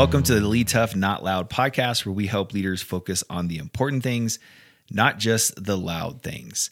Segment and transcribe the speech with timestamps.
[0.00, 3.58] Welcome to the Lead Tough, Not Loud podcast, where we help leaders focus on the
[3.58, 4.38] important things,
[4.90, 6.70] not just the loud things.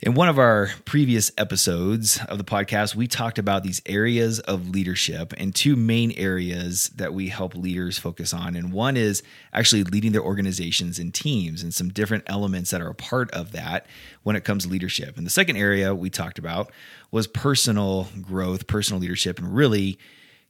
[0.00, 4.68] In one of our previous episodes of the podcast, we talked about these areas of
[4.70, 8.54] leadership and two main areas that we help leaders focus on.
[8.54, 12.90] And one is actually leading their organizations and teams and some different elements that are
[12.90, 13.88] a part of that
[14.22, 15.16] when it comes to leadership.
[15.16, 16.70] And the second area we talked about
[17.10, 19.98] was personal growth, personal leadership, and really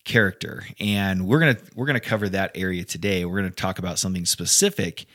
[0.08, 0.64] character.
[0.80, 3.24] And we're going to we're going to cover that area today.
[3.24, 5.06] We're going to talk about something specific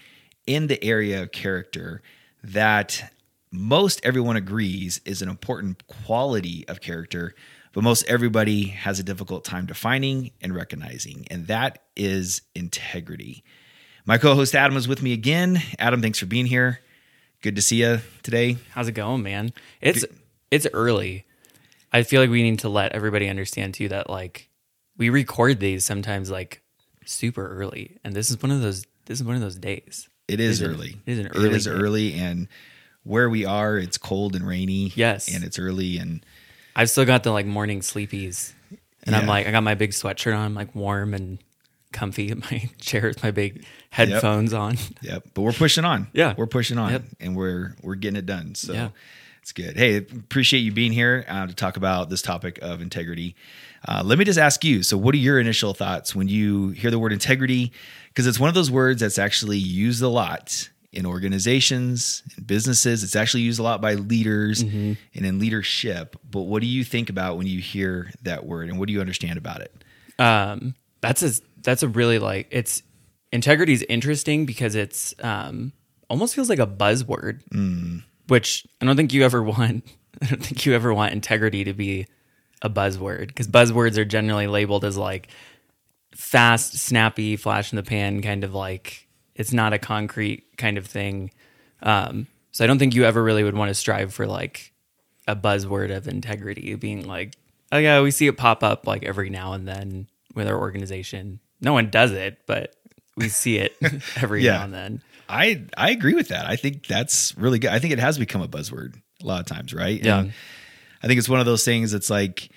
[0.47, 2.02] in the area of character
[2.43, 3.11] that
[3.52, 7.33] most everyone agrees is an important quality of character,
[7.73, 13.44] but most everybody has a difficult time defining and recognizing, and that is integrity.
[14.05, 15.61] My co host Adam is with me again.
[15.80, 16.81] Adam, thanks for being here.
[17.41, 18.58] Good to see you today.
[18.71, 19.53] How's it going, man?
[19.81, 20.05] It's
[20.52, 21.25] it's early.
[21.91, 24.49] I feel like we need to let everybody understand too that like
[24.97, 26.61] we record these sometimes like
[27.05, 30.08] super early, and this is one of those this is one of those days.
[30.27, 30.97] It is It is an- early.
[31.05, 31.72] it is an early It is day.
[31.72, 32.47] early, and
[33.03, 34.91] where we are, it's cold and rainy.
[34.95, 35.33] Yes.
[35.33, 36.25] and it's early, and
[36.75, 38.53] I've still got the like morning sleepies,
[39.03, 41.39] and I'm like I got my big sweatshirt on, I'm like warm and
[41.91, 44.77] comfy in my chair with my big headphones on.
[45.02, 45.25] Yep.
[45.33, 46.08] But we're pushing on.
[46.14, 46.33] Yeah.
[46.38, 47.03] We're pushing on Yep.
[47.19, 48.55] and we're we're getting it done.
[48.55, 48.89] So Yeah.
[49.41, 49.75] it's good.
[49.77, 53.36] Hey, appreciate you being here uh, to talk about this topic of integrity.
[53.88, 54.81] Uh, let me just ask you.
[54.84, 57.72] So, what are your initial thoughts when you hear the word integrity?
[58.08, 63.04] Because it's one of those words that's actually used a lot in organizations, in businesses.
[63.04, 64.94] It's actually used a lot by leaders Mm-hmm.
[65.16, 66.16] and in leadership.
[66.30, 69.02] But what do you think about when you hear that word, and what do you
[69.02, 69.73] understand about it?
[70.20, 72.84] Um, that's a that's a really like it's
[73.31, 75.73] integrity is interesting because it's um
[76.09, 77.42] almost feels like a buzzword,
[78.28, 79.83] which I don't think you ever want.
[80.22, 82.05] I don't think you ever want integrity to be
[82.63, 85.27] a buzzword because buzzwords are generally labeled as like
[86.15, 90.85] fast, snappy, flash in the pan kind of like it's not a concrete kind of
[90.85, 91.31] thing.
[91.81, 94.71] Um, so I don't think you ever really would want to strive for like
[95.27, 97.35] a buzzword of integrity being like,
[97.71, 101.39] oh yeah, we see it pop up like every now and then with our organization.
[101.61, 102.75] No one does it, but
[103.17, 103.75] we see it
[104.21, 104.57] every Yeah.
[104.57, 105.01] now and then.
[105.27, 106.45] I I agree with that.
[106.45, 107.71] I think that's really good.
[107.71, 110.03] I think it has become a buzzword a lot of times, right?
[110.03, 110.19] Yeah.
[110.19, 110.33] And
[111.03, 112.49] I think it's one of those things that's like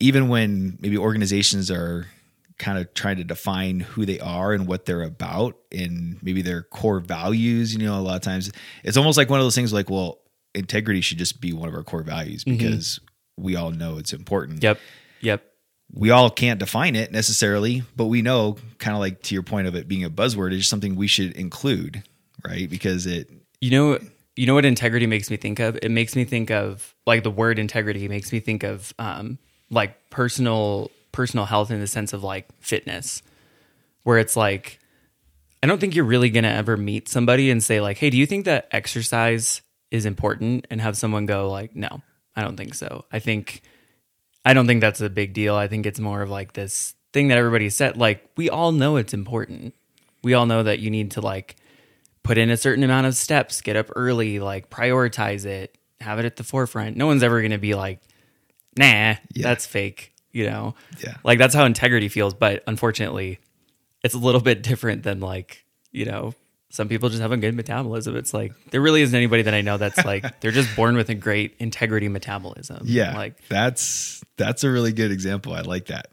[0.00, 2.06] even when maybe organizations are
[2.58, 6.62] kind of trying to define who they are and what they're about and maybe their
[6.62, 8.52] core values, you know, a lot of times
[8.84, 10.18] it's almost like one of those things like, well,
[10.54, 12.56] integrity should just be one of our core values mm-hmm.
[12.56, 13.00] because
[13.36, 14.78] we all know it's important Yep.
[15.20, 15.44] Yep.
[15.92, 19.66] we all can't define it necessarily, but we know, kind of like to your point
[19.66, 22.04] of it being a buzzword, it's just something we should include,
[22.46, 22.70] right?
[22.70, 23.30] Because it,
[23.60, 23.98] You know,
[24.36, 25.78] you know what integrity makes me think of?
[25.82, 29.38] It makes me think of like the word integrity makes me think of um,
[29.70, 33.22] like personal personal health in the sense of like fitness,
[34.02, 34.80] where it's like
[35.62, 38.26] I don't think you're really gonna ever meet somebody and say like, "Hey, do you
[38.26, 42.02] think that exercise is important?" and have someone go like, "No,
[42.34, 43.62] I don't think so." I think
[44.44, 45.54] I don't think that's a big deal.
[45.54, 47.96] I think it's more of like this thing that everybody said.
[47.96, 49.74] Like we all know it's important.
[50.22, 51.56] We all know that you need to like
[52.24, 56.24] put in a certain amount of steps, get up early, like prioritize it, have it
[56.24, 56.96] at the forefront.
[56.96, 58.00] No one's ever going to be like,
[58.76, 59.14] nah,
[59.44, 60.74] that's fake, you know?
[61.04, 61.14] Yeah.
[61.22, 62.34] Like that's how integrity feels.
[62.34, 63.38] But unfortunately,
[64.02, 66.34] it's a little bit different than like, you know,
[66.70, 68.16] some people just have a good metabolism.
[68.16, 71.08] It's like there really isn't anybody that I know that's like they're just born with
[71.10, 72.80] a great integrity metabolism.
[72.84, 75.52] yeah, Like that's, that's a really good example.
[75.52, 76.08] I like that.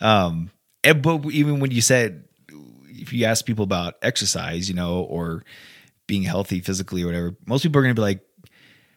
[0.00, 0.50] Um,
[0.82, 2.25] and, but even when you said,
[3.06, 5.44] if you ask people about exercise, you know, or
[6.06, 8.20] being healthy physically or whatever, most people are going to be like,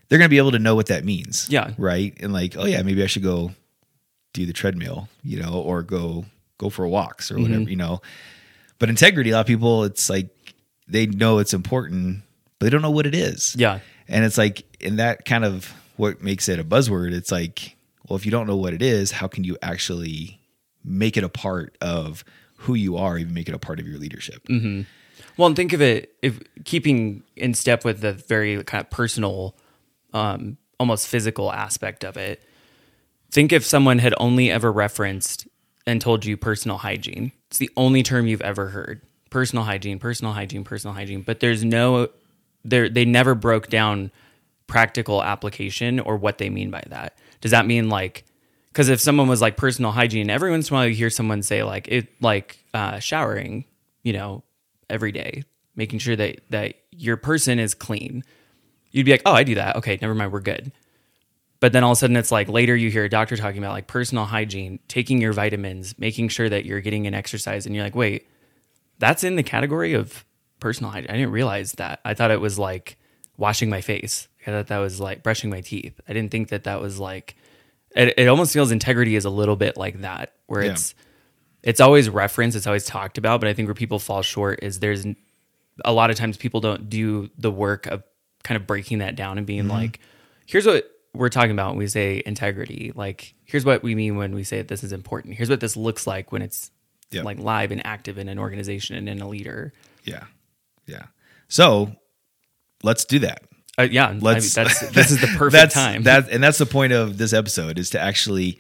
[0.08, 1.48] they're going to be able to know what that means.
[1.50, 1.74] Yeah.
[1.78, 2.18] Right.
[2.20, 3.52] And like, oh yeah, maybe I should go
[4.34, 6.26] do the treadmill, you know, or go,
[6.58, 7.70] go for walks or whatever, mm-hmm.
[7.70, 8.02] you know.
[8.80, 10.30] But integrity, a lot of people, it's like
[10.88, 12.24] they know it's important,
[12.58, 13.56] but they don't know what it is.
[13.58, 13.80] Yeah.
[14.08, 17.76] And it's like, and that kind of what makes it a buzzword, it's like,
[18.08, 20.40] well, if you don't know what it is, how can you actually
[20.84, 22.24] make it a part of
[22.60, 24.48] who you are, even make it a part of your leadership?
[25.38, 29.56] Well, and think of it if keeping in step with the very kind of personal,
[30.14, 32.44] um, almost physical aspect of it.
[33.32, 35.48] Think if someone had only ever referenced
[35.86, 37.32] and told you personal hygiene.
[37.48, 39.02] It's the only term you've ever heard.
[39.30, 41.22] Personal hygiene, personal hygiene, personal hygiene.
[41.22, 42.10] But there's no
[42.66, 44.12] there they never broke down
[44.68, 47.18] practical application or what they mean by that.
[47.42, 48.24] Does that mean like
[48.80, 51.44] because if someone was like personal hygiene, every once in a while you hear someone
[51.44, 53.66] say like it like uh, showering,
[54.04, 54.42] you know,
[54.90, 55.44] every day,
[55.76, 58.24] making sure that that your person is clean.
[58.92, 59.76] You'd be like, oh, I do that.
[59.76, 60.72] Okay, never mind, we're good.
[61.60, 63.74] But then all of a sudden, it's like later you hear a doctor talking about
[63.74, 67.84] like personal hygiene, taking your vitamins, making sure that you're getting an exercise, and you're
[67.84, 68.30] like, wait,
[68.98, 70.24] that's in the category of
[70.62, 71.12] personal hygiene.
[71.12, 72.00] I didn't realize that.
[72.06, 72.98] I thought it was like
[73.36, 74.30] washing my face.
[74.48, 76.00] I thought that was like brushing my teeth.
[76.08, 77.36] I didn't think that that was like.
[77.96, 80.72] It, it almost feels integrity is a little bit like that, where Yeah.
[80.72, 80.96] it's
[81.62, 84.80] it's always referenced, it's always talked about, but I think where people fall short is
[84.80, 85.06] there's
[85.84, 88.04] a lot of times people don't do the work of
[88.44, 89.72] kind of breaking that down and being Mm-hmm.
[89.72, 90.00] like,
[90.46, 92.94] here's what we're talking about when we say integrity.
[92.96, 95.36] Like, here's what we mean when we say that this is important.
[95.36, 96.72] Here's what this looks like when it's
[97.12, 97.26] Yep.
[97.26, 99.74] like live and active in an organization and in a leader.
[100.04, 100.26] Yeah.
[100.86, 101.08] Yeah.
[101.48, 101.96] So
[102.84, 103.44] let's do that.
[103.80, 106.04] Uh, yeah, I mean, Let's that's this is the perfect that's, time.
[106.04, 108.60] That and that's the point of this episode is to actually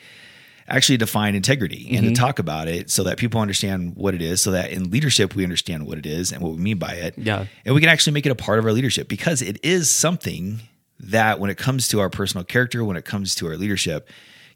[0.68, 2.14] actually define integrity and Mm-hmm.
[2.14, 5.36] to talk about it so that people understand what it is, so that in leadership
[5.36, 7.16] we understand what it is and what we mean by it.
[7.18, 7.46] Yeah.
[7.66, 10.62] And we can actually make it a part of our leadership because it is something
[11.00, 14.08] that when it comes to our personal character, when it comes to our leadership,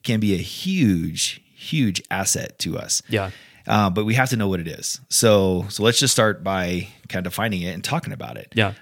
[0.03, 3.01] can be a huge, huge asset to us.
[3.09, 3.31] yeah,
[3.65, 4.99] Uh, but we have to know what it is.
[5.09, 8.53] So so let's just start by kind of defining it and talking about it.
[8.55, 8.73] yeah.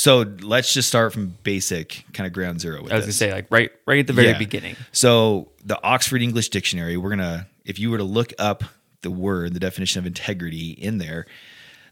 [0.00, 3.18] So let's just start from basic kind of ground zero with I was this.
[3.18, 4.38] gonna say like right, right at the very Yeah.
[4.38, 4.76] beginning.
[4.92, 8.64] So the Oxford English Dictionary, we're gonna if you were to look up
[9.02, 11.26] the word, the definition of integrity in there,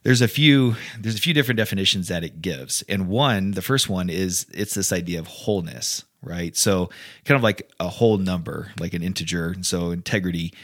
[0.04, 2.80] there's a few there's a few different definitions that it gives.
[2.88, 6.56] And one, the first one is it's this idea of wholeness, right?
[6.56, 6.88] So
[7.26, 9.50] kind of like a whole number, like an integer.
[9.50, 10.54] And so integrity.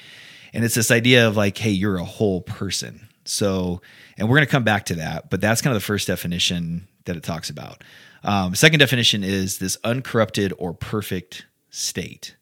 [0.55, 3.11] And it's this idea of like, hey, you're a whole person.
[3.27, 3.83] So,
[4.17, 6.89] and we're going to come back to that, but that's kind of the first definition
[7.05, 7.83] that it talks about.
[8.23, 12.37] Um, second definition is this uncorrupted or perfect state.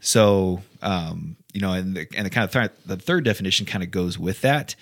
[0.00, 3.82] So, um, you know, and the, and the kind of th- the third definition kind
[3.82, 4.74] of goes with that,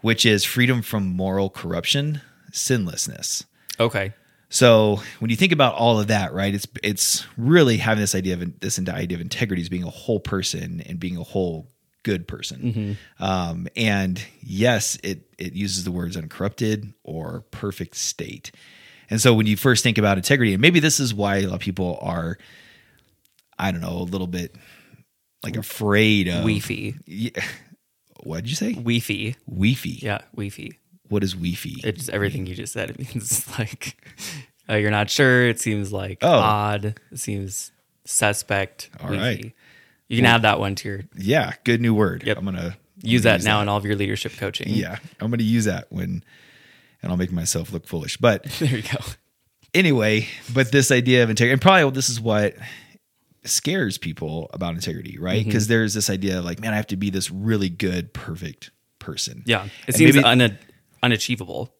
[0.00, 2.20] which is freedom from moral corruption,
[2.52, 3.44] sinlessness.
[3.80, 4.12] Okay.
[4.50, 8.34] So when you think about all of that, right, it's it's really having this idea
[8.34, 11.68] of this idea of integrity as being a whole person and being a whole
[12.02, 12.96] good person.
[13.20, 18.50] Um, and yes, it it uses the words uncorrupted or perfect state.
[19.10, 21.54] And so when you first think about integrity, and maybe this is why a lot
[21.56, 22.38] of people are,
[23.58, 24.54] I don't know, a little bit
[25.42, 26.98] like afraid of Weefy.
[27.06, 27.30] Yeah.
[28.22, 28.74] What did you say?
[28.74, 29.34] Weefy.
[29.50, 30.00] Weefy.
[30.00, 30.76] Yeah, weefy.
[31.08, 31.84] What is weefy?
[31.84, 32.90] It's everything you just said.
[32.90, 33.96] It means like
[34.70, 35.48] uh, you're not sure.
[35.48, 36.30] It seems like Oh.
[36.38, 36.94] odd.
[37.10, 37.72] It seems
[38.06, 38.90] suspect.
[39.00, 39.18] All weefy.
[39.20, 39.52] right.
[40.12, 42.22] You can add that one to your yeah, good new word.
[42.26, 42.38] Yep.
[42.38, 44.68] I'm gonna use gonna that now in all of your leadership coaching.
[44.68, 46.22] Yeah, I'm going to use that when,
[47.02, 48.16] and I'll make myself look foolish.
[48.18, 48.98] But There you go.
[49.74, 52.54] anyway, but this idea of integrity, and probably this is what
[53.44, 55.40] scares people about integrity, right?
[55.40, 55.48] Mm-hmm.
[55.48, 58.70] Because there's this idea of like, man, I have to be this really good, perfect
[58.98, 59.42] person.
[59.46, 59.64] Yeah.
[59.64, 60.58] It And seems maybe- una-
[61.02, 61.74] unachievable.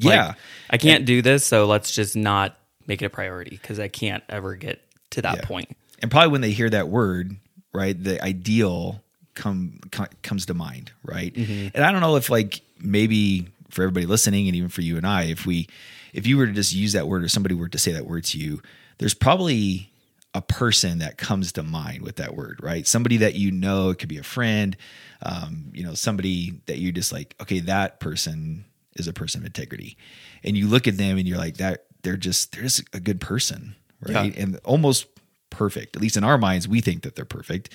[0.00, 0.34] Like, yeah,
[0.70, 2.56] I can't do this, so let's just not
[2.86, 4.80] make it a priority because I can't ever get
[5.10, 5.44] to that Yeah.
[5.44, 5.76] point.
[6.00, 7.36] and probably when they hear that word,
[7.72, 9.02] right, the ideal
[9.34, 11.32] come, co- comes to mind, right?
[11.34, 11.68] Mm-hmm.
[11.74, 15.06] And I don't know if like maybe for everybody listening, and even for you and
[15.06, 15.68] I, if we,
[16.12, 18.24] if you were to just use that word or somebody were to say that word
[18.24, 18.62] to you,
[18.98, 19.92] there's probably
[20.34, 22.86] a person that comes to mind with that word, right?
[22.86, 24.76] Somebody that you know, it could be a friend,
[25.22, 29.46] um, you know, somebody that you're just like, okay, that person is a person of
[29.46, 29.96] integrity,
[30.44, 33.20] and you look at them and you're like, that they're just they're just a good
[33.20, 34.34] person, right?
[34.34, 34.42] Yeah.
[34.42, 35.06] And almost
[35.50, 35.96] perfect.
[35.96, 37.70] At least in our minds, we think that they're perfect.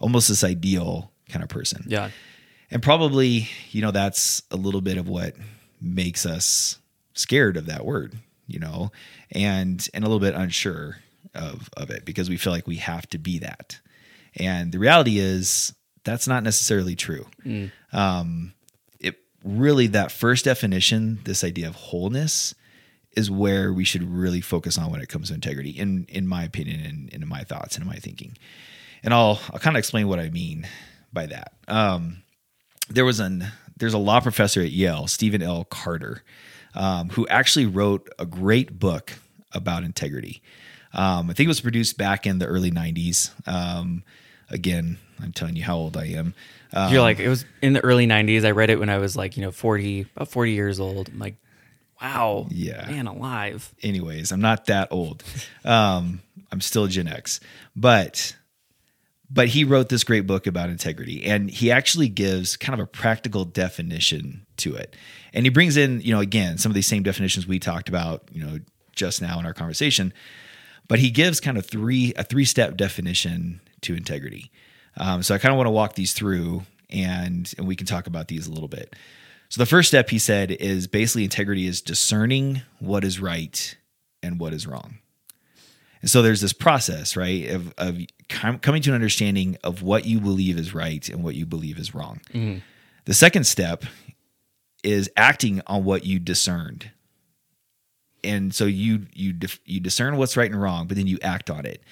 [0.00, 1.84] Almost this ideal kind of person.
[1.86, 2.10] Yeah.
[2.70, 5.34] And probably, you know, that's a little bit of what
[5.80, 6.78] makes us
[7.14, 8.90] scared of that word, you know,
[9.30, 10.98] and and a little bit unsure
[11.34, 13.78] of of it because we feel like we have to be that.
[14.36, 15.74] And the reality is
[16.04, 17.26] that's not necessarily true.
[17.92, 18.54] Um,
[18.98, 22.54] it really that first definition, this idea of wholeness,
[23.16, 26.44] is where we should really focus on when it comes to integrity, in in my
[26.44, 28.36] opinion, and in my thoughts and in my thinking.
[29.02, 30.66] And I'll I'll kind of explain what I mean
[31.12, 31.52] by that.
[31.68, 32.22] Um,
[32.88, 35.64] there was an there's a law professor at Yale, Stephen L.
[35.64, 36.22] Carter,
[36.74, 39.14] um, who actually wrote a great book
[39.52, 40.42] about integrity.
[40.94, 43.30] Um, I think it was produced back in the early '90s.
[43.46, 44.04] Um,
[44.50, 46.34] again, I'm telling you how old I am.
[46.90, 48.44] You're like, it was in the early 90s.
[48.44, 51.08] I read it when I was like, you know, 40, about 40 years old.
[51.08, 51.36] I'm like,
[52.02, 52.46] wow.
[52.50, 52.86] Yeah.
[52.90, 53.72] Man alive.
[53.82, 55.22] anyways, I'm not that old.
[55.64, 57.40] Um, I'm still Gen X,
[57.76, 58.36] but
[59.30, 62.86] but he wrote this great book about integrity, and he actually gives kind of a
[62.86, 64.94] practical definition to it,
[65.32, 68.24] and he brings in, you know, again some of these same definitions we talked about,
[68.32, 68.58] you know,
[68.94, 70.12] just now in our conversation,
[70.88, 74.50] but he gives kind of three a three step definition to integrity.
[74.98, 78.06] Um, so I kind of want to walk these through, and and we can talk
[78.06, 78.94] about these a little bit.
[79.52, 83.76] So the first step he said is basically integrity is discerning what is right
[84.22, 84.94] and what is wrong.
[86.00, 87.98] And so there's this process, right, of, of
[88.30, 91.78] com- coming to an understanding of what you believe is right and what you believe
[91.78, 92.22] is wrong.
[92.32, 92.60] Mm-hmm.
[93.04, 93.84] The second step
[94.82, 96.90] is acting on what you discerned.
[98.24, 101.50] And so you you dif- you discern what's right and wrong, but then you act
[101.50, 101.82] on it.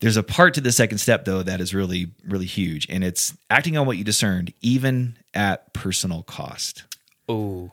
[0.00, 3.36] There's a part to the second step though that is really really huge, and it's
[3.50, 6.84] acting on what you discerned, even at personal cost.
[7.30, 7.72] Ooh.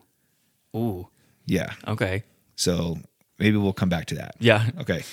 [0.75, 1.07] Ooh.
[1.45, 1.73] Yeah.
[1.87, 2.23] Okay.
[2.55, 2.97] So
[3.39, 4.35] maybe we'll come back to that.
[4.39, 4.69] Yeah.
[4.79, 5.03] Okay.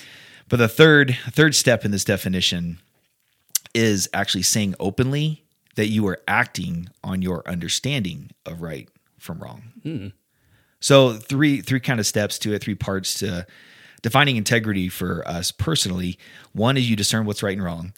[0.49, 2.79] But the third third step in this definition
[3.73, 5.43] is actually saying openly
[5.75, 9.63] that you are acting on your understanding of right from wrong.
[9.83, 10.07] Hmm.
[10.79, 13.45] So three three kind of steps to it, three parts to
[14.01, 16.17] defining integrity for us personally.
[16.53, 17.93] One is you discern what's right and wrong.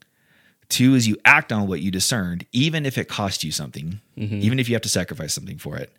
[0.69, 4.41] Two is you act on what you discerned, even if it costs you something, mm-hmm.
[4.41, 5.93] even if you have to sacrifice something for it.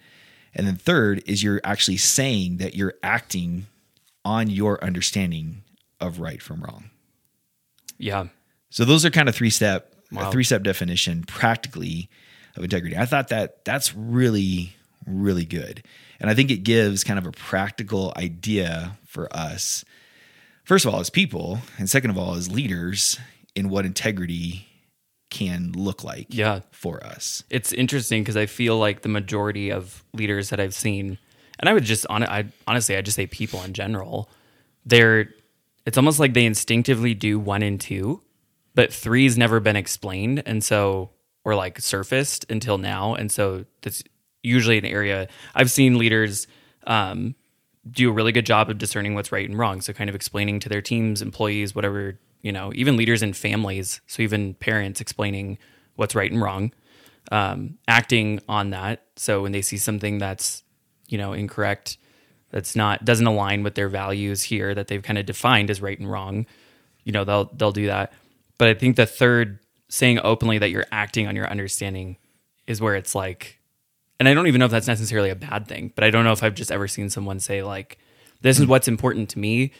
[0.54, 3.66] And then third is you're actually saying that you're acting
[4.24, 5.62] on your understanding
[6.00, 6.90] of right from wrong.
[7.98, 8.26] Yeah.
[8.70, 10.30] So those are kind of three step Wow.
[10.30, 12.08] three step definition practically
[12.56, 12.96] of integrity.
[12.96, 15.84] I thought that that's really really good.
[16.20, 19.84] And I think it gives kind of a practical idea for us.
[20.64, 23.18] First of all, as people, and second of all, as leaders
[23.54, 24.66] in what integrity
[25.30, 26.60] can look like Yeah.
[26.70, 27.42] for us.
[27.50, 31.18] It's interesting because I feel like the majority of leaders that I've seen,
[31.58, 34.30] and I would just on I honestly I just say people in general,
[34.86, 35.28] they're
[35.86, 38.22] it's almost like they instinctively do one and two,
[38.74, 41.10] but three's never been explained, and so
[41.44, 44.02] or like surfaced until now, and so that's
[44.44, 46.46] usually an area I've seen leaders
[46.86, 47.34] um,
[47.90, 49.80] do a really good job of discerning what's right and wrong.
[49.80, 54.00] So kind of explaining to their teams, employees, whatever, you know, even leaders in families.
[54.06, 55.58] So even parents explaining
[55.96, 56.72] what's right and wrong,
[57.30, 59.02] um, acting on that.
[59.16, 60.62] So when they see something that's,
[61.08, 61.98] you know, incorrect,
[62.50, 65.98] that's not doesn't align with their values here that they've kind of defined as right
[65.98, 66.46] and wrong,
[67.02, 68.12] you know, they'll they'll do that.
[68.58, 69.58] But I think the third
[69.88, 72.16] saying openly that you're acting on your understanding
[72.66, 73.58] is where it's like
[74.20, 76.32] and I don't even know if that's necessarily a bad thing, but I don't know
[76.32, 77.98] if I've just ever seen someone say like,
[78.42, 79.72] "This is what's important to me.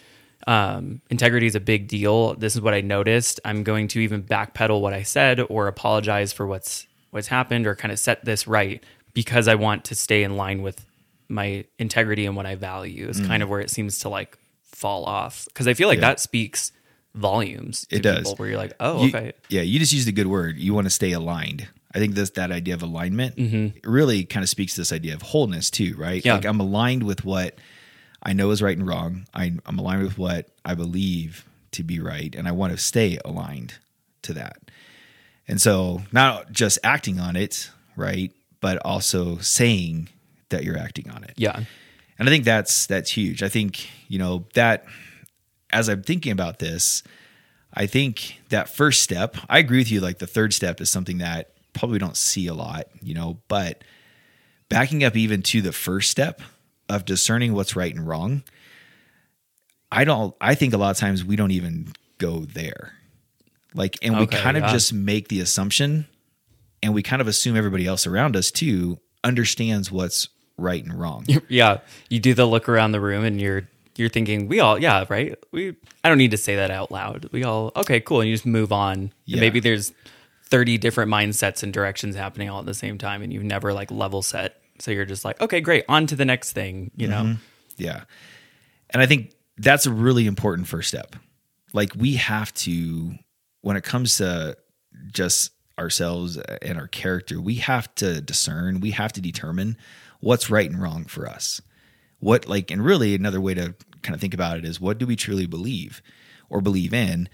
[0.46, 2.34] Um, integrity is a big deal.
[2.34, 3.40] This is what I noticed.
[3.44, 7.74] I'm going to even backpedal what I said or apologize for what's what's happened or
[7.76, 8.82] kind of set this right
[9.14, 10.84] because I want to stay in line with
[11.28, 15.04] my integrity and what I value." Is kind of where it seems to like fall
[15.04, 16.08] off because I feel like Yeah.
[16.08, 16.72] that speaks
[17.14, 17.86] volumes.
[17.86, 18.18] To It does.
[18.24, 20.58] people Where you're like, "Oh, You- okay." Yeah, you just used a good word.
[20.58, 21.68] You want to stay aligned.
[21.94, 23.88] I think this that idea of alignment Mm-hmm.
[23.90, 26.24] really kind of speaks to this idea of wholeness too, right?
[26.24, 26.34] Yeah.
[26.34, 27.56] Like I'm aligned with what
[28.22, 29.26] I know is right and wrong.
[29.34, 33.18] I, I'm aligned with what I believe to be right, and I want to stay
[33.24, 33.74] aligned
[34.22, 34.58] to that.
[35.46, 40.08] And so, not just acting on it, right, but also saying
[40.48, 41.34] that you're acting on it.
[41.36, 41.64] Yeah.
[42.18, 43.42] And I think that's that's huge.
[43.42, 44.84] I think, you know, that
[45.70, 47.02] as I'm thinking about this,
[47.74, 51.18] I think that first step, I agree with you like the third step is something
[51.18, 53.82] that probably don't see a lot, you know, but
[54.68, 56.40] backing up even to the first step
[56.88, 58.42] of discerning what's right and wrong,
[59.92, 62.92] I don't I think a lot of times we don't even go there.
[63.74, 66.06] Like and we Okay, kind of just make the assumption
[66.82, 71.26] and we kind of assume everybody else around us too understands what's right and wrong.
[71.48, 71.78] yeah
[72.08, 75.36] you do the look around the room and you're you're thinking we all yeah right
[75.50, 78.34] we i don't need to say that out loud we all okay cool and you
[78.34, 79.34] just move on Yeah.
[79.36, 79.92] and maybe there's
[80.48, 83.90] 30 different mindsets and directions happening all at the same time and you've never like
[83.90, 87.22] level set so you're just like okay great on to the next thing you know
[87.22, 87.42] mm-hmm.
[87.76, 88.04] Yeah.
[88.90, 91.16] And I think that's a really important first step.
[91.72, 93.14] Like we have to,
[93.62, 94.56] when it comes to
[95.12, 99.76] just ourselves and our character, we have to discern, we have to determine
[100.20, 101.60] what's right and wrong for us.
[102.20, 105.06] What, like, and really another way to kind of think about it is what do
[105.06, 106.00] we truly believe
[106.48, 107.28] or believe in?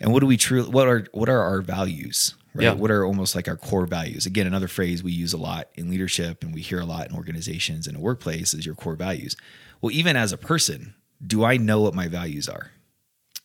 [0.00, 2.34] And what do we truly, what are, what are our values?
[2.54, 2.64] Right.
[2.64, 2.72] Yeah.
[2.74, 4.26] What are almost like our core values?
[4.26, 7.16] Again, another phrase we use a lot in leadership and we hear a lot in
[7.16, 9.36] organizations and a workplace is your core values.
[9.80, 10.94] Well, even as a person,
[11.26, 12.72] do I know what my values are?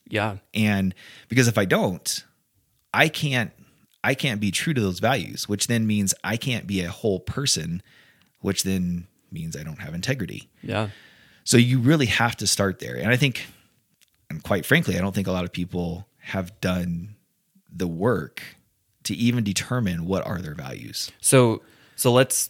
[0.10, 0.94] yeah And
[1.30, 2.24] because if I don't,
[2.94, 3.52] I can't
[4.04, 7.20] I can't be true to those values, which then means I can't be a whole
[7.20, 7.82] person,
[8.40, 10.50] which then means I don't have integrity.
[10.62, 10.90] yeah
[11.44, 12.96] So you really have to start there.
[12.96, 13.48] And I think
[14.30, 17.16] and quite frankly, I don't think a lot of people have done
[17.74, 18.57] the work
[19.08, 21.12] to even determine what are their values.
[21.22, 21.62] So
[21.96, 22.50] so let's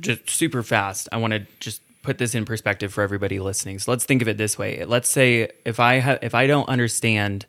[0.00, 1.08] just super fast.
[1.12, 3.78] I want to just put this in perspective for everybody listening.
[3.78, 4.82] So let's think of it this way.
[4.86, 7.44] Let's say if I have if I don't understand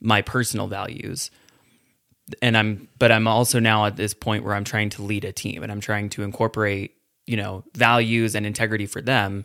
[0.00, 1.30] my personal values
[2.40, 5.32] and I'm but I'm also now at this point where I'm trying to lead a
[5.32, 6.94] team and I'm trying to incorporate,
[7.26, 9.44] you know, values and integrity for them.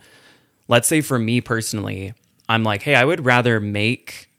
[0.69, 2.13] Let's say for me personally,
[2.47, 4.29] I'm like, "Hey, I would rather make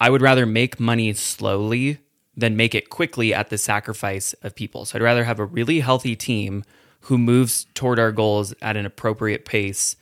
[0.00, 1.98] I would rather make money slowly
[2.36, 4.84] than make it quickly at the sacrifice of people.
[4.84, 6.64] So I'd rather have a really healthy team
[7.02, 9.96] who moves toward our goals at an appropriate pace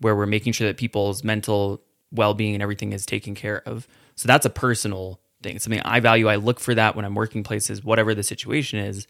[0.00, 1.80] where we're making sure that people's mental
[2.12, 3.86] well-being and everything is taken care of.
[4.14, 5.58] So that's a personal thing.
[5.58, 6.28] Something I value.
[6.28, 9.06] I look for that when I'm working places, whatever the situation is.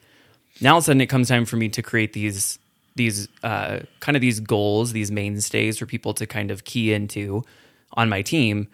[0.60, 2.58] Now all of a sudden it comes time for me to create these
[2.94, 7.44] these uh, kind of these goals, these mainstays for people to kind of key into
[7.92, 8.68] on my team.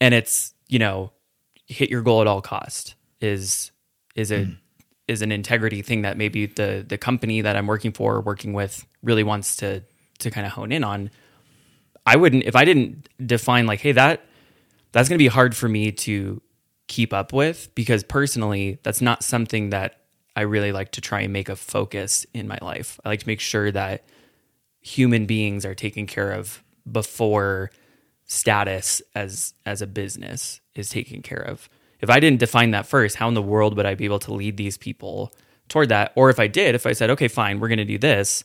[0.00, 1.12] And it's, you know,
[1.68, 3.70] hit your goal at all cost is
[4.14, 4.56] is a mm.
[5.08, 8.52] is an integrity thing that maybe the the company that I'm working for or working
[8.52, 9.82] with really wants to
[10.18, 11.10] to kind of hone in on.
[12.04, 14.24] I wouldn't if I didn't define like, hey, that
[14.92, 16.42] that's going to be hard for me to
[16.88, 20.00] keep up with because personally, that's not something that
[20.34, 22.98] I really like to try and make a focus in my life.
[23.04, 24.04] I like to make sure that
[24.80, 27.70] human beings are taken care of before
[28.24, 31.68] status as as a business is taken care of.
[32.02, 34.34] If I didn't define that first, how in the world would I be able to
[34.34, 35.32] lead these people
[35.68, 36.12] toward that?
[36.16, 38.44] Or if I did, if I said, "Okay, fine, we're going to do this,"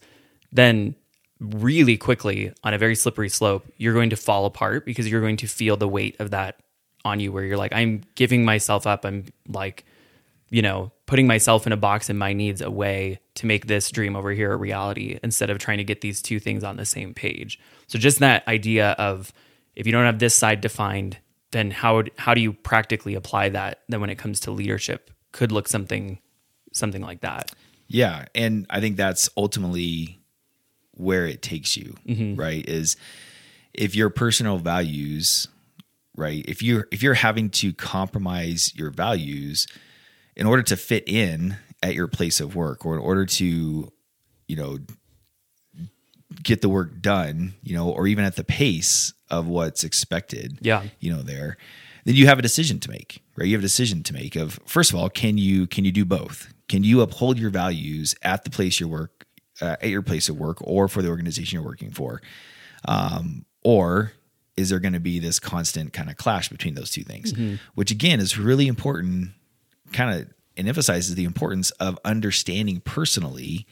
[0.52, 0.96] then
[1.40, 5.38] really quickly on a very slippery slope, you're going to fall apart because you're going
[5.38, 6.60] to feel the weight of that
[7.06, 9.06] on you where you're like, I'm giving myself up.
[9.06, 9.86] I'm like,
[10.50, 14.16] you know, putting myself in a box and my needs away to make this dream
[14.16, 17.14] over here a reality instead of trying to get these two things on the same
[17.14, 17.60] page.
[17.88, 19.32] So just that idea of
[19.76, 21.18] if you don't have this side defined,
[21.52, 25.52] then how how do you practically apply that then when it comes to leadership could
[25.52, 26.20] look something
[26.74, 27.52] something like that.
[27.88, 30.20] Yeah, and I think that's ultimately
[30.92, 32.40] where it takes you, mm-hmm.
[32.40, 32.68] right?
[32.68, 32.98] Is
[33.74, 35.48] if your personal values,
[36.16, 36.44] right?
[36.48, 39.68] If you're if you're having to compromise your values
[40.36, 43.92] in order to fit in at your place of work or in order to,
[44.48, 44.80] you know,
[46.44, 50.84] get the work done, you know, or even at the pace of what's expected, yeah,
[51.00, 51.58] you know, there,
[52.06, 53.48] then you have a decision to make, right?
[53.48, 56.06] You have a decision to make of first of all, can you can you do
[56.06, 56.54] both?
[56.70, 59.26] Can you uphold your values at the place you work
[59.62, 62.22] uh, at your place of work or for the organization you're working for?
[62.86, 64.14] Um, or
[64.56, 67.34] is there going to be this constant kind of clash between those two things?
[67.34, 67.56] Mm-hmm.
[67.76, 69.32] Which again is really important,
[69.94, 73.68] kind of, and emphasizes the importance of understanding personally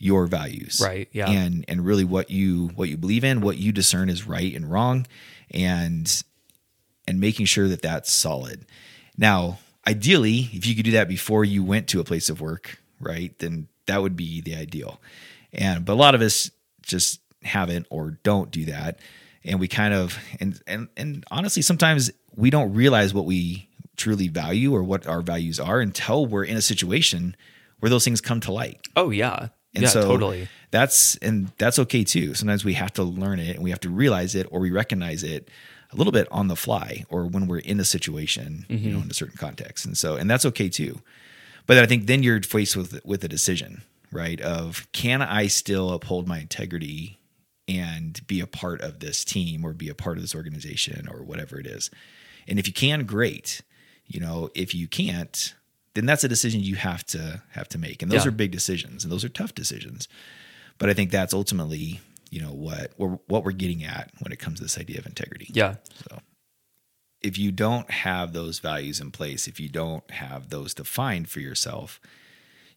[0.00, 1.08] your values, right?
[1.12, 4.52] Yeah, and and really what you what you believe in, what you discern is right
[4.56, 5.06] and wrong,
[5.50, 6.22] and
[7.06, 8.64] and making sure that that's solid.
[9.16, 12.80] Now, ideally, if you could do that before you went to a place of work,
[12.98, 15.00] right, then that would be the ideal.
[15.52, 16.50] And but a lot of us
[16.82, 19.00] just haven't or don't do that,
[19.44, 24.28] and we kind of and and and honestly, sometimes we don't realize what we truly
[24.28, 27.36] value or what our values are until we're in a situation
[27.80, 28.80] where those things come to light.
[28.96, 29.48] Oh yeah.
[29.74, 30.48] And yeah, so totally.
[30.70, 32.34] That's and that's okay too.
[32.34, 35.22] Sometimes we have to learn it and we have to realize it or we recognize
[35.22, 35.48] it
[35.92, 38.84] a little bit on the fly or when we're in a situation, mm-hmm.
[38.84, 39.84] you know, in a certain context.
[39.84, 41.00] And so and that's okay too.
[41.66, 44.40] But I think then you're faced with with a decision, right?
[44.40, 47.20] Of can I still uphold my integrity
[47.70, 51.22] and be a part of this team or be a part of this organization or
[51.22, 51.88] whatever it is.
[52.48, 53.62] And if you can, great.
[54.06, 55.54] You know, if you can't,
[55.94, 58.02] then that's a decision you have to have to make.
[58.02, 58.28] And those yeah.
[58.28, 60.08] are big decisions and those are tough decisions.
[60.78, 62.00] But I think that's ultimately,
[62.30, 65.06] you know, what we're what we're getting at when it comes to this idea of
[65.06, 65.48] integrity.
[65.52, 65.76] Yeah.
[66.08, 66.18] So
[67.20, 71.40] if you don't have those values in place, if you don't have those defined for
[71.40, 72.00] yourself,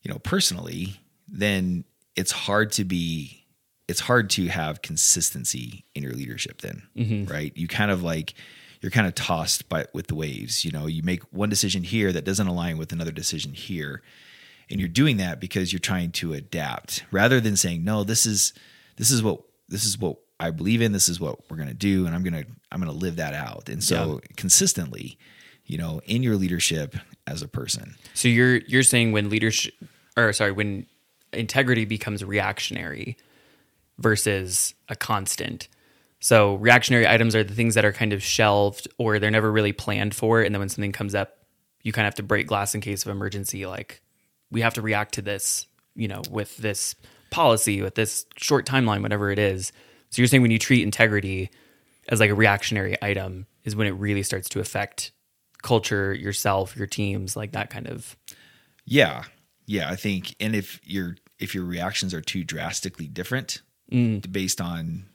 [0.02, 3.46] you know, personally, then it's hard to be
[3.88, 7.32] it's hard to have consistency in your leadership then, mm-hmm.
[7.32, 7.56] right?
[7.56, 8.34] You kind of like
[8.84, 10.66] you're kind of tossed by with the waves.
[10.66, 14.04] You know, you make one decision here that doesn't align with another decision here.
[14.70, 18.52] And you're doing that because you're trying to adapt rather than saying, no, this is
[18.98, 22.06] this is what this is what I believe in, this is what we're gonna do,
[22.06, 22.44] and I'm gonna
[22.74, 23.70] I'm gonna live that out.
[23.70, 24.28] And so yeah.
[24.36, 25.18] consistently,
[25.66, 27.96] you know, in your leadership as a person.
[28.14, 29.76] So you're you're saying when leadership
[30.18, 30.88] or sorry, when
[31.32, 33.16] integrity becomes reactionary
[33.98, 35.70] versus a constant
[36.24, 39.74] so reactionary items are the things that are kind of shelved or they're never really
[39.74, 40.42] planned for.
[40.42, 41.36] And then when something comes up,
[41.82, 43.66] you kind of have to break glass in case of emergency.
[43.66, 44.02] Like
[44.50, 46.96] we have to react to this, you know, with this
[47.30, 49.74] policy, with this short timeline, whatever it is.
[50.12, 51.50] So you're saying when you treat integrity
[52.08, 55.12] as like a reactionary item is when it really starts to affect
[55.62, 58.16] culture, yourself, your teams, like that kind of.
[58.86, 59.26] Yeah.
[59.66, 59.90] Yeah.
[59.90, 64.32] I think, and if your, if your reactions are too drastically different mm.
[64.32, 65.10] based on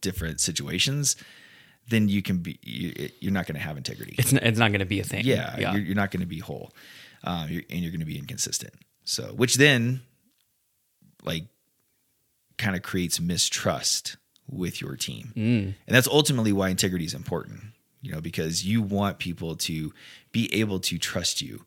[0.00, 1.16] different situations,
[1.88, 2.58] then you can be
[3.20, 4.14] you're not going to have integrity.
[4.18, 5.24] It's not, it's not going to be a thing.
[5.24, 5.72] Yeah, yeah.
[5.72, 6.72] You're, you're, not going to be whole,
[7.24, 8.74] um, you're, and you're going to be inconsistent.
[9.04, 10.02] So, which then,
[11.24, 11.44] like,
[12.58, 14.16] kind of creates mistrust
[14.50, 15.64] with your team, mm.
[15.64, 17.60] and that's ultimately why integrity is important,
[18.02, 19.92] you know, because you want people to
[20.32, 21.64] be able to trust you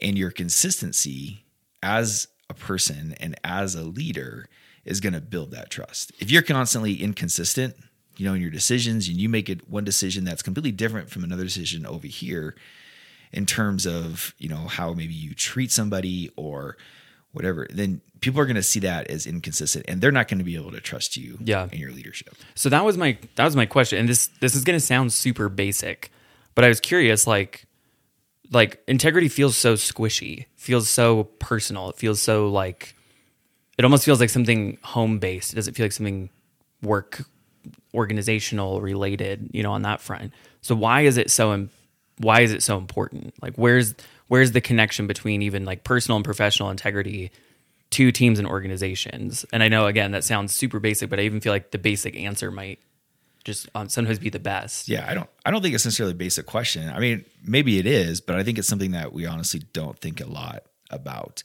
[0.00, 1.44] and your consistency
[1.82, 4.48] as a person and as a leader
[4.84, 6.12] is going to build that trust.
[6.18, 7.74] If you're constantly inconsistent,
[8.16, 11.24] you know, in your decisions and you make it one decision that's completely different from
[11.24, 12.54] another decision over here
[13.32, 16.76] in terms of, you know, how maybe you treat somebody or
[17.32, 20.44] whatever, then people are going to see that as inconsistent and they're not going to
[20.44, 21.68] be able to trust you Yeah.
[21.72, 22.36] in your leadership.
[22.54, 25.12] So that was my that was my question, and this this is going to sound
[25.12, 26.12] super basic,
[26.54, 27.64] but I was curious, like
[28.52, 31.88] like integrity feels so squishy, feels so personal.
[31.90, 32.94] It feels so like
[33.76, 35.52] it almost feels like something home based.
[35.52, 36.30] It doesn't feel like something
[36.82, 37.24] work
[37.94, 40.32] organizational related, you know, on that front.
[40.60, 41.68] So why is it so
[42.18, 43.34] why is it so important?
[43.42, 43.94] Like where's
[44.28, 47.30] where's the connection between even like personal and professional integrity
[47.90, 49.44] to teams and organizations?
[49.52, 52.16] And I know again that sounds super basic, but I even feel like the basic
[52.16, 52.78] answer might
[53.44, 54.88] just um, sometimes be the best.
[54.88, 56.88] Yeah, I don't I don't think it's necessarily a basic question.
[56.88, 60.20] I mean, maybe it is, but I think it's something that we honestly don't think
[60.20, 61.42] a lot about.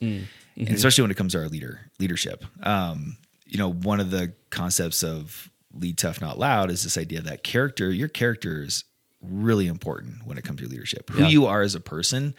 [0.68, 2.44] And especially when it comes to our leader leadership.
[2.62, 7.20] Um, you know, one of the concepts of lead tough not loud is this idea
[7.22, 8.84] that character, your character is
[9.22, 11.10] really important when it comes to leadership.
[11.10, 11.28] Who Yeah.
[11.28, 12.34] you are as a person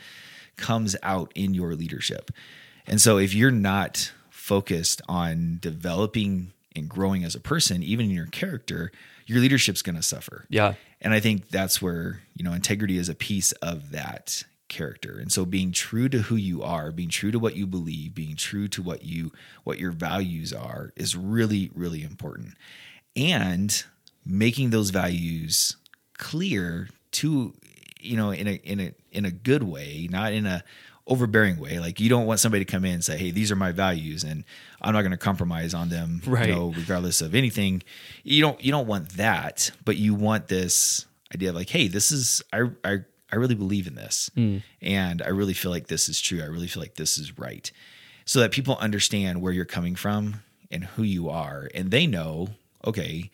[0.58, 2.32] comes out in your leadership.
[2.88, 8.12] And so if you're not focused on developing and growing as a person, even in
[8.12, 8.92] your character,
[9.26, 10.46] your leadership's going to suffer.
[10.50, 10.74] Yeah.
[11.02, 15.20] And I think that's where, you know, integrity is a piece of that character.
[15.20, 18.36] And so being true to who you are, being true to what you believe, being
[18.36, 19.32] true to what you
[19.64, 22.56] what your values are is really really important.
[23.16, 23.84] And
[24.26, 25.76] making those values
[26.18, 27.54] clear to
[28.00, 30.64] you know in a in a in a good way, not in a
[31.06, 31.78] overbearing way.
[31.80, 34.24] Like you don't want somebody to come in and say, "Hey, these are my values
[34.24, 34.46] and
[34.82, 36.50] I'm not going to compromise on them." Right.
[36.50, 37.84] You know, regardless of anything.
[38.24, 42.12] You don't you don't want that, but you want this idea of like, hey, this
[42.12, 43.00] is I I
[43.32, 44.58] I really believe in this, hmm.
[44.82, 46.42] and I really feel like this is true.
[46.42, 47.72] I really feel like this is right,
[48.26, 52.50] so that people understand where you're coming from and who you are, and they know,
[52.86, 53.30] okay,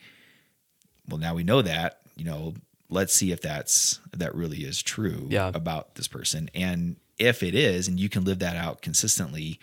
[1.08, 2.54] well now we know that, you know,
[2.90, 5.50] let's see if that's that really is true Yeah.
[5.54, 9.58] about this person, and if it is, and you can live that out consistently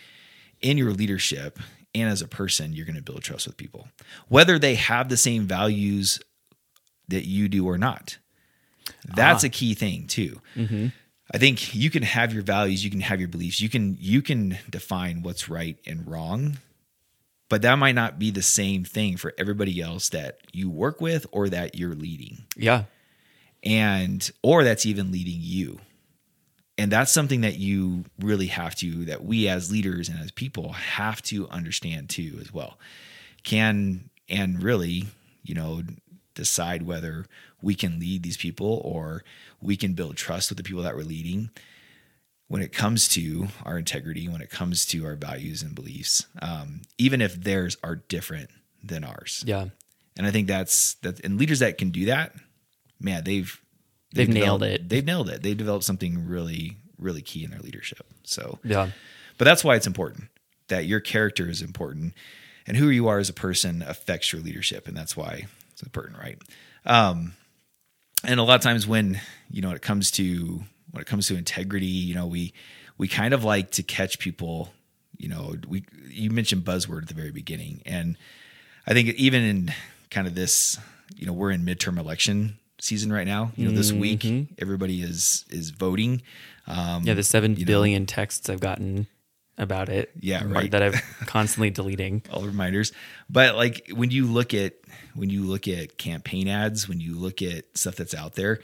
[0.60, 1.58] in your leadership
[1.94, 3.88] and as a person, you're going to build trust with people,
[4.28, 6.20] whether they have the same values
[7.08, 8.18] that you do or not.
[9.14, 9.46] That's ah.
[9.46, 10.40] a key thing too.
[10.56, 10.88] Mm-hmm.
[11.32, 14.22] I think you can have your values, you can have your beliefs, you can you
[14.22, 16.58] can define what's right and wrong,
[17.48, 21.26] but that might not be the same thing for everybody else that you work with
[21.32, 22.44] or that you're leading.
[22.56, 22.84] Yeah.
[23.64, 25.80] and or that's even leading you.
[26.78, 30.72] And that's something that you really have to that we as leaders and as people
[30.72, 32.78] have to understand too as well.
[33.42, 35.06] Can and really
[35.42, 35.82] you know
[36.36, 37.26] decide whether
[37.60, 39.24] we can lead these people or
[39.60, 41.50] we can build trust with the people that we're leading
[42.48, 46.82] when it comes to our integrity when it comes to our values and beliefs um,
[46.98, 48.50] even if theirs are different
[48.84, 49.66] than ours Yeah.
[50.16, 52.32] and I think that's that and leaders that can do that,
[53.00, 53.60] man, they've
[54.14, 54.88] They've nailed it.
[54.88, 55.42] They've nailed it.
[55.42, 58.06] They've developed something really, really key in their leadership.
[58.24, 58.90] So Yeah.
[59.36, 60.28] but that's why it's important
[60.68, 62.14] that your character is important
[62.66, 64.88] and who you are as a person affects your leadership.
[64.88, 65.46] And that's why
[65.76, 66.38] it's important, right?
[66.86, 67.34] Um,
[68.24, 71.28] and a lot of times when, you know, when it comes to, when it comes
[71.28, 72.54] to integrity, you know, we,
[72.96, 74.72] we kind of like to catch people,
[75.18, 77.82] you know, we, you mentioned buzzword at the very beginning.
[77.84, 78.16] And
[78.86, 79.74] I think even in
[80.10, 80.78] kind of this,
[81.14, 84.24] you know, we're in midterm election season right now, you know, this week,
[84.56, 86.22] everybody is, is voting.
[86.66, 87.12] Um, Yeah.
[87.12, 89.08] The seven billion know, texts I've gotten
[89.58, 90.10] about it.
[90.20, 90.70] Yeah, right.
[90.70, 90.92] That I'm
[91.26, 92.22] constantly deleting.
[92.30, 92.92] all the reminders.
[93.28, 94.74] But like when you look at
[95.14, 98.60] when you look at campaign ads, when you look at stuff that's out there,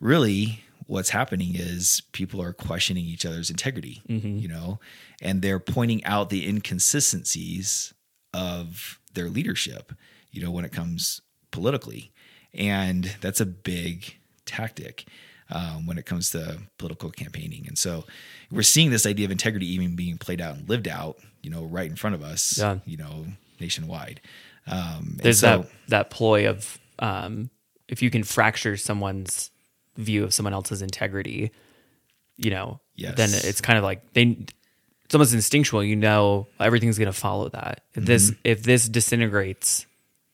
[0.00, 4.38] really what's happening is people are questioning each other's integrity, mm-hmm.
[4.38, 4.80] you know,
[5.20, 7.92] and they're pointing out the inconsistencies
[8.32, 9.92] of their leadership,
[10.30, 11.20] you know, when it comes
[11.50, 12.10] politically.
[12.54, 15.06] And that's a big tactic
[15.50, 17.66] um, when it comes to political campaigning.
[17.66, 18.04] And so
[18.50, 21.64] we're seeing this idea of integrity even being played out and lived out, you know,
[21.64, 22.78] right in front of us, Yeah.
[22.86, 23.26] you know,
[23.60, 24.20] nationwide.
[24.66, 27.50] Um, There's so- that that ploy of um,
[27.88, 29.50] if you can fracture someone's
[29.96, 31.50] view of someone else's integrity,
[32.36, 33.16] you know, Yes.
[33.16, 34.36] then it's kind of like they.
[35.04, 35.82] It's almost instinctual.
[35.82, 37.82] You know, everything's going to follow that.
[37.94, 38.40] If this Mm-hmm.
[38.44, 39.86] if this disintegrates,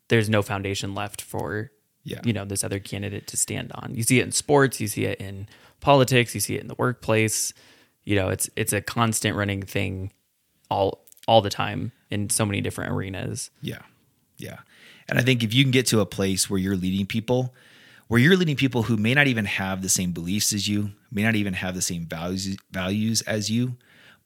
[0.08, 1.70] there's no foundation left for
[2.04, 2.20] Yeah.
[2.24, 3.94] you know this other candidate to stand on.
[3.94, 4.80] You see it in sports.
[4.80, 5.48] You see it in
[5.80, 6.34] politics.
[6.34, 7.52] You see it in the workplace.
[8.04, 10.12] You know, it's it's a constant running thing,
[10.70, 13.50] all all the time in so many different arenas.
[13.62, 13.82] Yeah.
[14.36, 14.58] Yeah.
[15.08, 17.54] And I think if you can get to a place where you're leading people
[18.08, 21.22] where you're leading people who may not even have the same beliefs as you, may
[21.22, 23.76] not even have the same values values as you,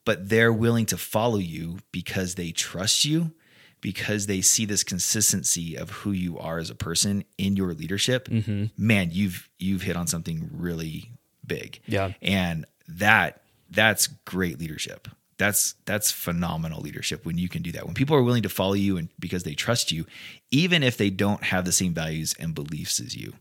[0.04, 3.32] but they're willing to follow you because they trust you,
[3.80, 8.28] because they see this consistency of who you are as a person in your leadership.
[8.28, 8.66] Mm-hmm.
[8.76, 11.12] Man, you've you've hit on something really
[11.46, 11.80] big.
[11.86, 12.12] Yeah.
[12.22, 15.08] And that that's great leadership.
[15.36, 17.86] That's that's phenomenal leadership when you can do that.
[17.86, 20.04] When people are willing to follow you and because they trust you,
[20.50, 23.34] even if they don't have the same values and beliefs as you.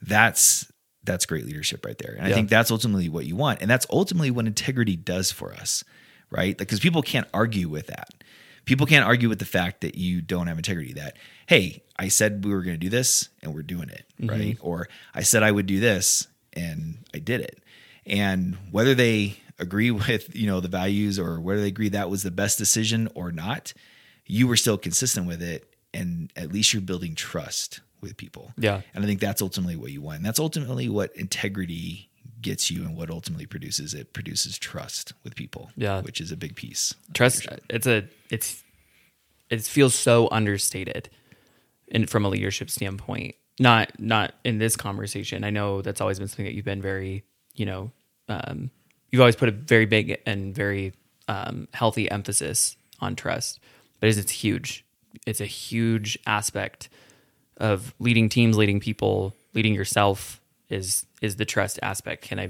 [0.00, 0.70] That's
[1.04, 2.14] that's great leadership right there.
[2.14, 3.62] And I think that's ultimately what you want.
[3.62, 5.82] And that's ultimately what integrity does for us,
[6.30, 6.56] right?
[6.56, 8.12] Because people can't argue with that.
[8.68, 12.44] People can't argue with the fact that you don't have integrity that, hey, I said
[12.44, 14.30] we were going to do this and we're doing it, mm-hmm.
[14.30, 14.58] right?
[14.60, 17.62] Or I said I would do this and I did it.
[18.06, 22.22] And whether they agree with, you know, the values or whether they agree that was
[22.22, 23.72] the best decision or not,
[24.26, 28.52] you were still consistent with it and at least you're building trust with people.
[28.56, 28.82] Yeah.
[28.94, 30.18] And I think that's ultimately what you want.
[30.18, 32.07] And that's ultimately what integrity
[32.40, 35.70] gets you and what ultimately produces it produces trust with people.
[35.76, 36.02] Yeah.
[36.02, 36.94] Which is a big piece.
[37.14, 38.62] trust it's a it's
[39.50, 41.08] it feels so understated
[41.88, 46.28] in from a leadership standpoint not not in this conversation i know that's always been
[46.28, 47.24] something that you've been very
[47.54, 47.90] you know
[48.28, 48.70] um,
[49.10, 50.92] you've always put a very big and very
[51.28, 53.58] um, healthy emphasis on trust
[54.00, 54.84] but it's huge
[55.26, 56.88] it's a huge aspect
[57.56, 62.48] of leading teams leading people leading yourself is is the trust aspect can i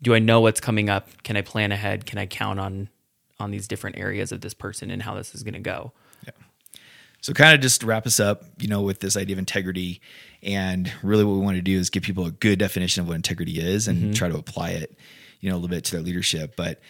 [0.00, 2.88] do i know what's coming up can i plan ahead can i count on
[3.38, 5.92] on these different areas of this person and how this is going to go
[6.24, 6.32] Yeah.
[7.22, 10.00] So, kind of just to wrap us up, you know, with this idea of integrity,
[10.42, 13.14] and really what we want to do is give people a good definition of what
[13.14, 14.98] integrity is and try to apply it,
[15.40, 16.56] you know, a little bit to their leadership.
[16.56, 16.80] But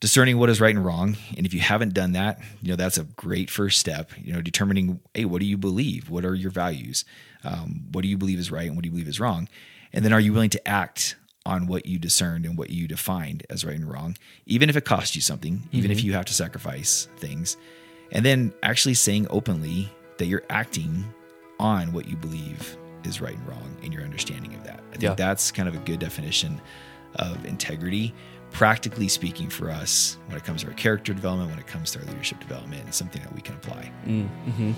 [0.00, 2.96] discerning what is right and wrong, and if you haven't done that, you know, that's
[2.96, 4.10] a great first step.
[4.16, 6.08] You know, determining, hey, what do you believe?
[6.08, 7.04] What are your values?
[7.44, 9.46] Um, what do you believe is right and what do you believe is wrong?
[9.92, 13.44] And then, are you willing to act on what you discerned and what you defined
[13.50, 16.06] as right and wrong, even if it costs you something, even if mm-hmm.
[16.06, 17.56] you have to sacrifice things?
[18.12, 21.04] and then actually saying openly that you're acting
[21.58, 24.80] on what you believe is right and wrong in your understanding of that.
[24.90, 25.14] I think Yeah.
[25.14, 26.60] that's kind of a good definition
[27.16, 28.14] of integrity,
[28.50, 32.00] practically speaking, for us when it comes to our character development, when it comes to
[32.00, 33.90] our leadership development, and something that we can apply.
[34.06, 34.72] Mm-hmm.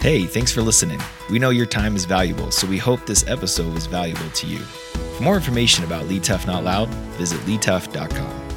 [0.00, 0.98] Hey, thanks for listening.
[1.28, 4.58] We know your time is valuable, so we hope this episode was valuable to you.
[4.58, 8.49] For more information about Lead Tough Not Loud, visit leadtough.com.